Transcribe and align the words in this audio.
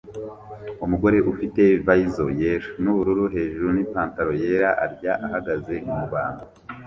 Umugore 0.85 1.17
ufite 1.31 1.61
visor 1.85 2.29
yera 2.41 2.67
nubururu 2.81 3.25
hejuru 3.35 3.67
nipantaro 3.75 4.31
yera 4.43 4.69
arya 4.85 5.13
ahagaze 5.25 5.73
mubantu 5.87 6.43